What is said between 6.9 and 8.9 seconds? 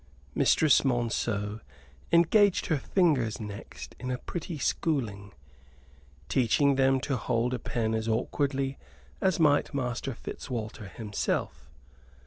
to hold a pen as awkwardly